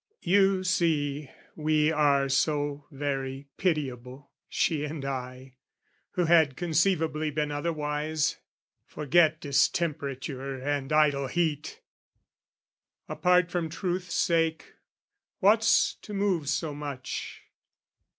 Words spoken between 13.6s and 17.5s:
truth's sake, what's to move so much?